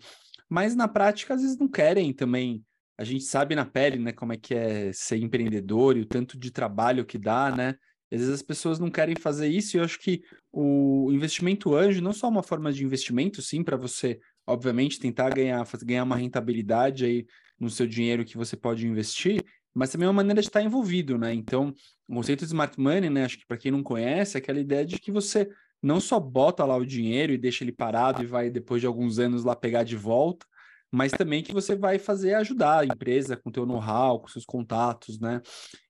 [0.48, 2.64] mas na prática às vezes não querem também.
[2.96, 6.38] A gente sabe na pele, né, como é que é ser empreendedor e o tanto
[6.38, 7.74] de trabalho que dá, né?
[8.14, 10.22] Às vezes as pessoas não querem fazer isso, e eu acho que
[10.52, 15.66] o investimento anjo não só uma forma de investimento, sim, para você, obviamente, tentar ganhar,
[15.82, 17.26] ganhar uma rentabilidade aí
[17.58, 21.18] no seu dinheiro que você pode investir, mas também é uma maneira de estar envolvido,
[21.18, 21.34] né?
[21.34, 21.74] Então,
[22.08, 23.24] o conceito de smart money, né?
[23.24, 25.48] Acho que para quem não conhece, é aquela ideia de que você
[25.82, 29.18] não só bota lá o dinheiro e deixa ele parado e vai depois de alguns
[29.18, 30.46] anos lá pegar de volta,
[30.94, 35.18] mas também que você vai fazer ajudar a empresa com teu know-how, com seus contatos,
[35.18, 35.40] né?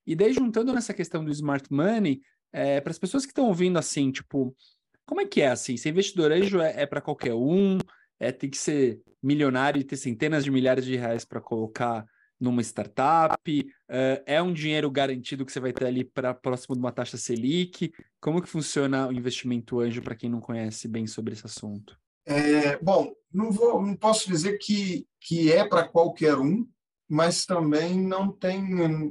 [0.06, 3.78] E daí, juntando nessa questão do smart money, é, para as pessoas que estão ouvindo
[3.78, 4.56] assim, tipo,
[5.04, 5.76] como é que é assim?
[5.76, 7.76] Ser investidor anjo é, é para qualquer um?
[8.18, 12.06] É, tem que ser milionário e ter centenas de milhares de reais para colocar
[12.40, 13.66] numa startup?
[13.88, 17.18] É, é um dinheiro garantido que você vai ter ali para próximo de uma taxa
[17.18, 17.92] Selic?
[18.20, 21.98] Como que funciona o investimento anjo para quem não conhece bem sobre esse assunto?
[22.26, 26.66] É, bom, não, vou, não posso dizer que, que é para qualquer um,
[27.08, 28.62] mas também não tem,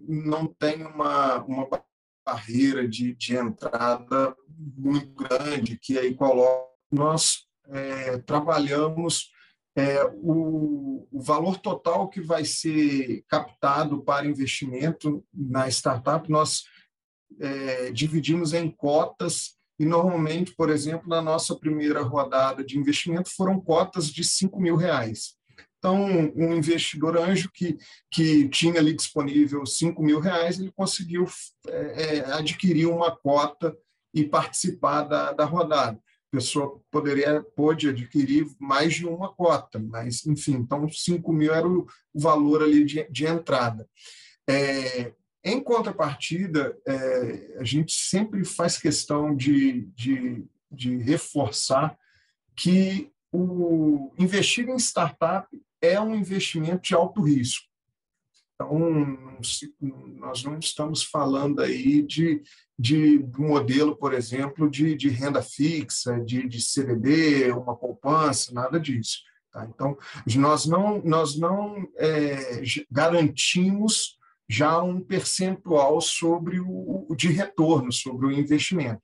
[0.07, 1.67] não tem uma, uma
[2.25, 6.71] barreira de, de entrada muito grande que aí coloca.
[6.91, 9.31] Nós é, trabalhamos
[9.75, 16.65] é, o, o, valor total que vai ser captado para investimento na startup, nós
[17.39, 23.59] é, dividimos em cotas e normalmente, por exemplo, na nossa primeira rodada de investimento foram
[23.59, 25.35] cotas de 5 mil reais.
[25.83, 26.05] Então,
[26.35, 27.77] um investidor anjo que,
[28.09, 31.27] que tinha ali disponível 5 mil reais, ele conseguiu
[31.67, 33.75] é, é, adquirir uma cota
[34.13, 35.97] e participar da, da rodada.
[35.97, 41.67] A pessoa poderia, pôde adquirir mais de uma cota, mas, enfim, então 5 mil era
[41.67, 43.85] o, valor ali de, de entrada.
[44.47, 45.11] É,
[45.43, 51.97] em contrapartida, é, a gente sempre faz questão de, de, de reforçar
[52.55, 55.47] que o investir em startup
[55.81, 57.65] é um investimento de alto risco.
[58.55, 59.17] Então,
[60.17, 62.41] nós não estamos falando aí de,
[62.79, 69.17] de modelo, por exemplo, de, de renda fixa, de, de CDB, uma poupança, nada disso.
[69.51, 69.65] Tá?
[69.65, 69.97] Então,
[70.35, 74.17] nós não, nós não é, garantimos
[74.53, 79.01] já um percentual sobre o, de retorno, sobre o investimento.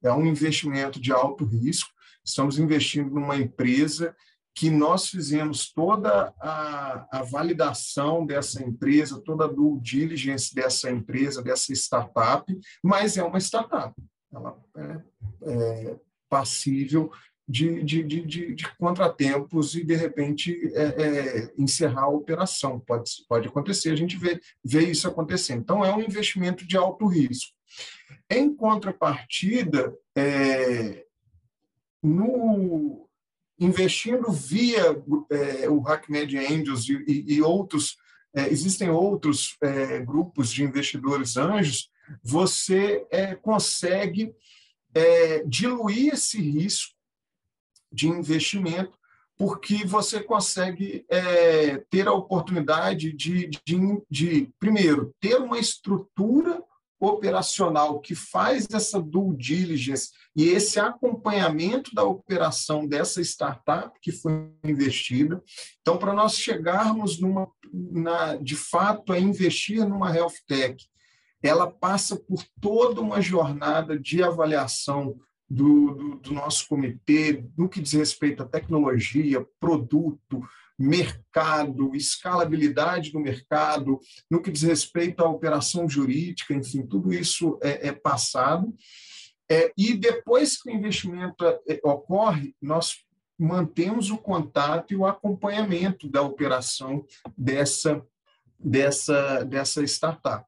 [0.00, 1.90] É um investimento de alto risco,
[2.24, 4.14] estamos investindo numa empresa
[4.54, 11.42] que nós fizemos toda a, a, validação dessa empresa, toda a due diligence dessa empresa,
[11.42, 12.44] dessa startup,
[12.80, 13.92] mas é uma startup.
[14.32, 15.02] Ela é,
[15.42, 15.96] é
[16.28, 17.10] passível
[17.48, 22.78] de, de, de, de, contratempos e, de repente, é, é, encerrar a operação.
[22.78, 25.60] Pode, pode acontecer, a gente vê, vê isso acontecendo.
[25.60, 27.56] Então, é um investimento de alto risco.
[28.30, 31.06] Em contrapartida, é,
[32.02, 33.08] no,
[33.58, 37.96] investindo via é, o HackMed Angels e, e, e outros,
[38.34, 41.90] é, existem outros é, grupos de investidores anjos,
[42.22, 43.06] você
[43.42, 44.34] consegue
[45.46, 46.97] diluir esse risco
[47.92, 48.96] de investimento,
[49.36, 56.60] porque você consegue é, ter a oportunidade de, de, de, primeiro, ter uma estrutura
[57.00, 64.50] operacional que faz essa due diligence e esse acompanhamento da operação dessa startup que foi
[64.64, 65.40] investida.
[65.80, 70.84] Então, para nós chegarmos numa, na, de fato a investir numa health tech,
[71.40, 75.16] ela passa por toda uma jornada de avaliação
[75.48, 80.42] do, do, do nosso comitê no que diz respeito à tecnologia, produto,
[80.78, 83.98] mercado, escalabilidade do mercado,
[84.30, 88.72] no que diz respeito à operação jurídica, enfim, tudo isso é, é passado.
[89.50, 92.98] É, e depois que o investimento é, ocorre, nós
[93.38, 97.04] mantemos o contato e o acompanhamento da operação
[97.36, 98.04] dessa,
[98.58, 100.44] dessa, dessa startup.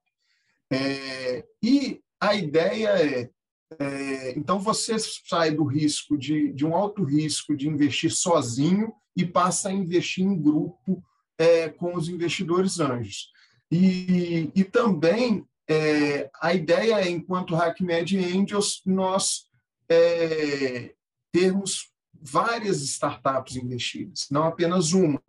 [0.72, 3.30] É, e a ideia é,
[3.78, 9.24] é, então você sai do risco de, de um alto risco de investir sozinho e
[9.24, 11.02] passa a investir em grupo
[11.38, 13.28] é, com os investidores anjos.
[13.70, 19.44] E, e também é, a ideia é, enquanto HackMed Angels, nós
[19.88, 20.92] é,
[21.32, 25.22] termos várias startups investidas, não apenas uma.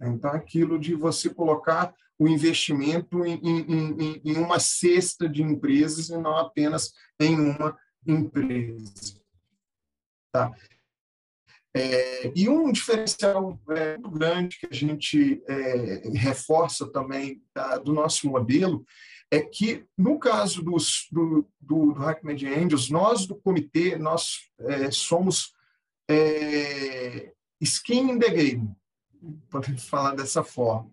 [0.00, 6.16] Então, aquilo de você colocar o investimento em, em, em, uma cesta de empresas e
[6.16, 9.20] não apenas em uma empresa.
[10.32, 10.54] Tá?
[11.74, 18.28] É, e um diferencial é, grande que a gente é, reforça também tá, do nosso
[18.28, 18.84] modelo
[19.30, 24.90] é que, no caso dos, do, do, do HackMed Angels, nós do comitê, nós é,
[24.90, 25.52] somos
[26.08, 28.70] é, skin in the game,
[29.50, 30.90] podemos falar dessa forma.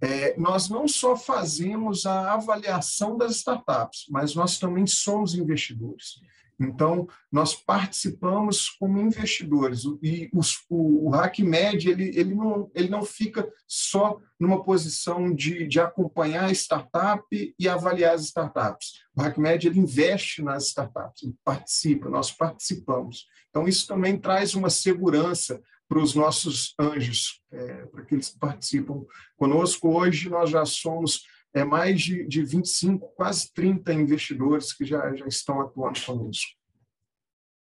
[0.00, 6.20] É, nós não só fazemos a avaliação das startups, mas nós também somos investidores.
[6.60, 13.02] Então, nós participamos como investidores e os, o, o HackMed ele, ele, não, ele não
[13.02, 17.24] fica só numa posição de, de acompanhar a startup
[17.58, 19.00] e avaliar as startups.
[19.16, 23.26] O HackMed ele investe nas startups, ele participa, nós participamos.
[23.48, 29.04] Então, isso também traz uma segurança para os nossos anjos, é, para que eles participam
[29.36, 29.88] conosco.
[29.88, 35.26] Hoje, nós já somos é mais de, de 25, quase 30 investidores que já, já
[35.26, 36.50] estão atuando conosco.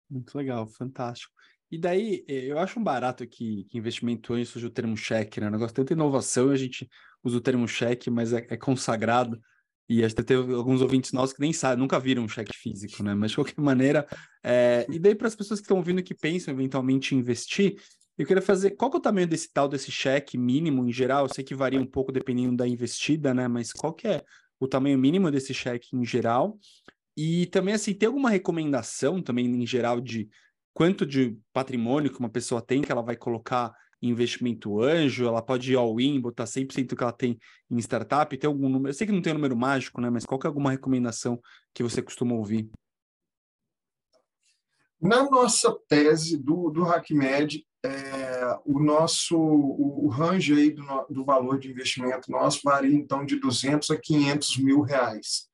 [0.09, 1.33] Muito legal, fantástico.
[1.71, 5.39] E daí, eh, eu acho um barato que, que investimento anjo surge o termo cheque,
[5.39, 5.47] né?
[5.47, 6.89] O negócio tem tanta inovação a gente
[7.23, 9.39] usa o termo cheque, mas é, é consagrado.
[9.87, 13.13] E que teve alguns ouvintes nossos que nem sabem, nunca viram um cheque físico, né?
[13.15, 14.07] Mas de qualquer maneira,
[14.43, 14.85] é...
[14.89, 17.81] e daí para as pessoas que estão ouvindo que pensam eventualmente investir,
[18.19, 21.23] eu queria fazer, qual que é o tamanho desse tal desse cheque mínimo em geral?
[21.23, 23.47] Eu sei que varia um pouco dependendo da investida, né?
[23.47, 24.21] Mas qual que é
[24.59, 26.59] o tamanho mínimo desse cheque em geral?
[27.15, 30.29] E também, assim, tem alguma recomendação também em geral de
[30.73, 35.25] quanto de patrimônio que uma pessoa tem que ela vai colocar em investimento anjo?
[35.25, 37.39] Ela pode ir all-in, botar 100% do que ela tem
[37.71, 38.37] em startup?
[38.37, 38.89] Tem algum número?
[38.89, 40.09] Eu sei que não tem um número mágico, né?
[40.09, 41.39] Mas qual que é alguma recomendação
[41.73, 42.69] que você costuma ouvir?
[45.01, 51.23] Na nossa tese do, do HackMed, é, o nosso o, o range aí do, do,
[51.23, 55.47] valor de investimento nosso varia então de 200 a 500 mil reais.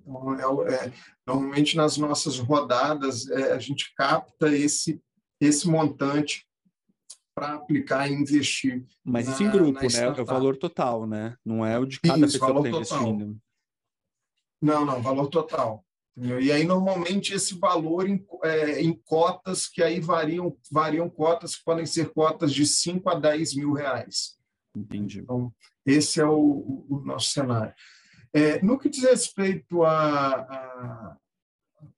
[0.00, 0.92] Então, é, é,
[1.26, 5.00] normalmente nas nossas rodadas é, a gente capta esse
[5.38, 6.46] esse montante
[7.34, 8.86] para aplicar e investir.
[9.04, 9.88] Mas na, isso em grupo, né?
[10.00, 11.36] É o valor total, né?
[11.44, 13.38] Não é o de cada isso, pessoa que está investindo.
[14.62, 15.84] Não, não, valor total.
[16.18, 21.64] E aí, normalmente, esse valor em, é, em, cotas, que aí variam, variam cotas que
[21.64, 24.38] podem ser cotas de 5 a 10 mil reais.
[24.74, 25.20] Entendi.
[25.20, 25.52] Então,
[25.84, 27.74] Esse é o, o nosso cenário.
[28.32, 31.16] É, no que diz respeito a, a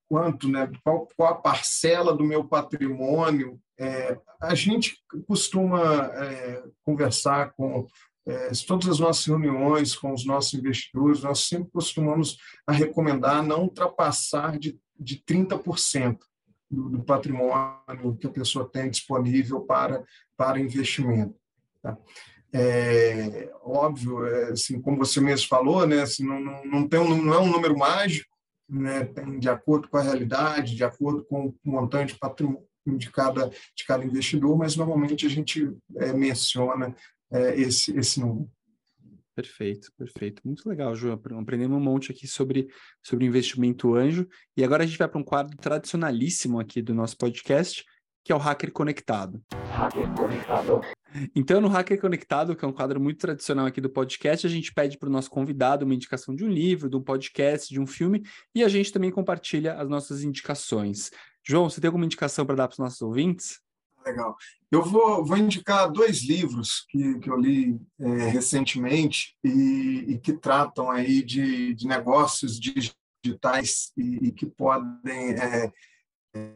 [0.08, 4.96] quanto, né, qual, qual, a parcela do meu patrimônio, é, a gente
[5.26, 7.86] costuma é, conversar com
[8.28, 13.62] é, todas as nossas reuniões com os nossos investidores, nós sempre costumamos a recomendar não
[13.62, 16.18] ultrapassar de, de 30%
[16.70, 20.04] do, do patrimônio que a pessoa tem disponível para,
[20.36, 21.34] para investimento.
[21.82, 21.96] Tá?
[22.52, 27.22] É, óbvio, é, assim, como você mesmo falou, né, assim, não, não, não, tem um,
[27.22, 28.36] não é um número mágico,
[28.68, 33.48] né, tem de acordo com a realidade, de acordo com o montante patrimônio de cada,
[33.48, 36.94] de cada investidor, mas normalmente a gente é, menciona
[37.30, 38.50] é, esse, esse número.
[39.34, 40.42] Perfeito, perfeito.
[40.44, 41.14] Muito legal, João.
[41.14, 42.68] Aprendemos um monte aqui sobre,
[43.00, 44.26] sobre investimento anjo.
[44.56, 47.84] E agora a gente vai para um quadro tradicionalíssimo aqui do nosso podcast,
[48.24, 49.40] que é o Hacker Conectado.
[49.70, 50.80] Hacker Conectado.
[51.36, 54.74] Então, no Hacker Conectado, que é um quadro muito tradicional aqui do podcast, a gente
[54.74, 57.86] pede para o nosso convidado uma indicação de um livro, de um podcast, de um
[57.86, 58.24] filme,
[58.54, 61.10] e a gente também compartilha as nossas indicações.
[61.42, 63.60] João, você tem alguma indicação para dar para os nossos ouvintes?
[64.08, 64.36] Legal.
[64.70, 70.32] Eu vou, vou indicar dois livros que, que eu li é, recentemente e, e, que
[70.32, 75.72] tratam aí de, de negócios digitais e, e que podem é,
[76.34, 76.52] é,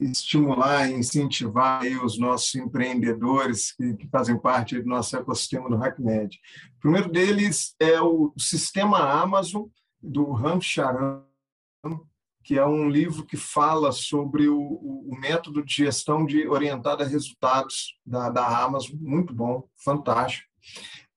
[0.00, 6.38] estimular e incentivar os nossos empreendedores que, que, fazem parte do nosso ecossistema do HackMed.
[6.76, 9.64] O primeiro deles é o Sistema Amazon,
[10.02, 11.22] do Ram Charan,
[12.46, 17.06] que é um livro que fala sobre o, o método de gestão de orientada a
[17.06, 20.46] resultados da, da Amazon, muito bom, fantástico.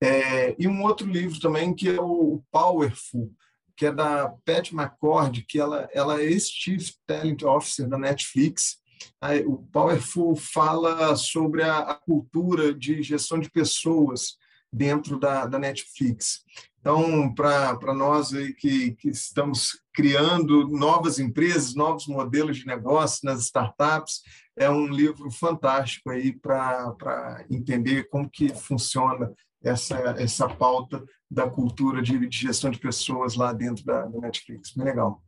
[0.01, 3.31] É, e um outro livro também que é o Powerful,
[3.77, 8.79] que é da Pat McCord, que ela, ela é ex-Chief Talent Officer da Netflix.
[9.21, 14.35] Aí, o Powerful fala sobre a, a, cultura de gestão de pessoas
[14.73, 16.39] dentro da, da Netflix.
[16.79, 23.41] Então, para nós aí que, que estamos criando novas empresas, novos modelos de negócio nas
[23.41, 24.21] startups,
[24.55, 29.29] é um livro fantástico aí para entender como que funciona
[29.61, 34.71] essa, essa pauta da cultura de, de gestão de pessoas lá dentro da, da Netflix.
[34.73, 35.21] Bem legal.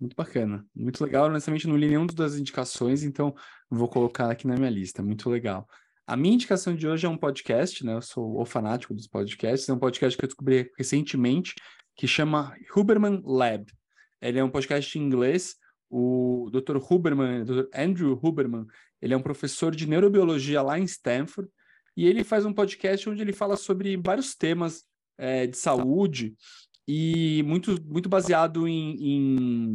[0.00, 1.26] Muito bacana, muito legal.
[1.26, 3.34] Honestamente, não li nenhuma das indicações, então
[3.68, 5.02] vou colocar aqui na minha lista.
[5.02, 5.68] Muito legal.
[6.06, 7.92] A minha indicação de hoje é um podcast, né?
[7.92, 9.68] Eu sou o fanático dos podcasts.
[9.68, 11.54] É um podcast que eu descobri recentemente
[11.96, 13.66] que chama Huberman Lab.
[14.20, 15.56] Ele é um podcast em inglês.
[15.90, 16.76] O Dr.
[16.76, 17.68] Huberman, Dr.
[17.74, 18.66] Andrew Huberman,
[19.00, 21.48] ele é um professor de neurobiologia lá em Stanford
[21.96, 24.84] e ele faz um podcast onde ele fala sobre vários temas
[25.16, 26.34] é, de saúde
[26.88, 29.74] e muito, muito baseado em, em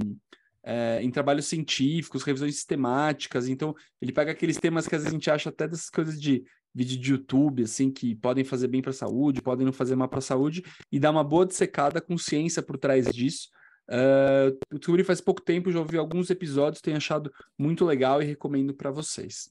[0.63, 3.47] é, em trabalhos científicos, revisões sistemáticas.
[3.47, 6.43] Então, ele pega aqueles temas que às vezes a gente acha até dessas coisas de
[6.73, 10.07] vídeo de YouTube, assim, que podem fazer bem para a saúde, podem não fazer mal
[10.07, 13.49] para a saúde, e dá uma boa dissecada com ciência por trás disso.
[13.89, 18.73] Uh, descobri faz pouco tempo, já ouvi alguns episódios, tenho achado muito legal e recomendo
[18.73, 19.49] para vocês.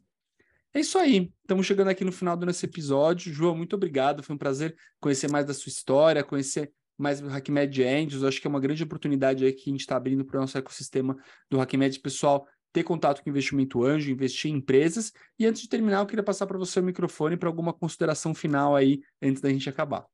[0.73, 1.33] É isso aí.
[1.41, 3.33] Estamos chegando aqui no final do nosso episódio.
[3.33, 4.23] João, muito obrigado.
[4.23, 8.47] Foi um prazer conhecer mais da sua história, conhecer mais o HackMed Angels, acho que
[8.47, 11.17] é uma grande oportunidade aí que a gente está abrindo para o nosso ecossistema
[11.49, 15.13] do HackMed, pessoal, ter contato com investimento anjo, investir em empresas.
[15.39, 18.77] E antes de terminar, eu queria passar para você o microfone para alguma consideração final
[18.77, 20.07] aí, antes da gente acabar.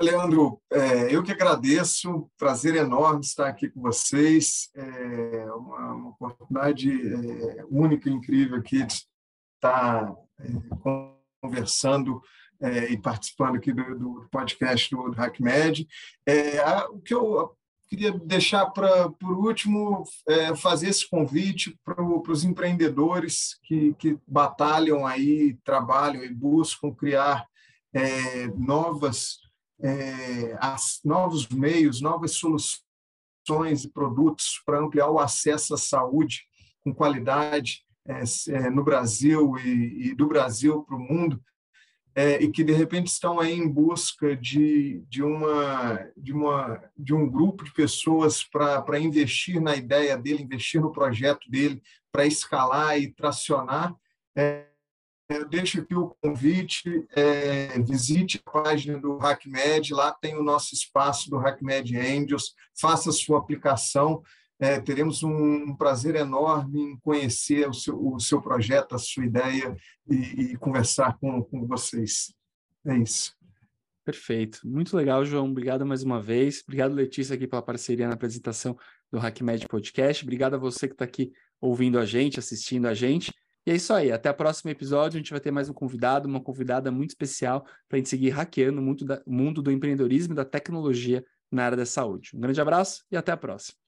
[0.00, 6.88] Leandro, é, eu que agradeço, prazer enorme estar aqui com vocês, é uma, uma oportunidade
[6.88, 9.04] é, única, incrível aqui de
[9.56, 10.46] estar é,
[11.42, 12.22] conversando
[12.60, 15.88] é, e participando aqui do, do podcast do, do HackMed.
[16.24, 17.57] É, o que eu
[17.88, 25.06] queria deixar para, por último, é, fazer esse convite para os empreendedores que, que batalham
[25.06, 27.46] aí, trabalham e buscam criar
[27.94, 29.38] é, novas,
[29.82, 36.42] é, as, novos meios, novas soluções e produtos para ampliar o acesso à saúde
[36.80, 41.42] com qualidade é, é, no Brasil e, e do Brasil para o mundo
[42.14, 47.14] é, e que de repente estão aí em busca de, de, uma, de, uma, de
[47.14, 52.98] um grupo de pessoas para investir na ideia dele, investir no projeto dele, para escalar
[52.98, 53.94] e tracionar.
[54.36, 54.66] É,
[55.30, 60.74] eu deixo aqui o convite, é, visite a página do HackMed, lá tem o nosso
[60.74, 64.22] espaço do HackMed Angels, faça sua aplicação,
[64.58, 69.76] é, teremos um, prazer enorme em conhecer o seu, o seu projeto, a sua ideia
[70.08, 70.14] e,
[70.52, 72.34] e conversar com, com vocês.
[72.84, 73.36] É isso.
[74.04, 74.60] Perfeito.
[74.64, 75.50] Muito legal, João.
[75.50, 76.62] Obrigado mais uma vez.
[76.66, 78.76] Obrigado, Letícia, aqui pela parceria na apresentação
[79.12, 80.24] do HackMed Podcast.
[80.24, 83.32] Obrigado a você que está aqui ouvindo a gente, assistindo a gente.
[83.66, 84.10] E é isso aí.
[84.10, 85.18] Até o próximo episódio.
[85.18, 88.30] A gente vai ter mais um convidado, uma convidada muito especial para a gente seguir
[88.30, 92.30] hackeando o mundo, da, o mundo do empreendedorismo e da tecnologia na área da saúde.
[92.34, 93.87] Um grande abraço e até a próxima.